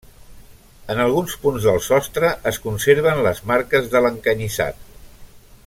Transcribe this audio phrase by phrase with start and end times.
[0.93, 4.85] En alguns punts del sostre es conserven les marques de l'encanyissat.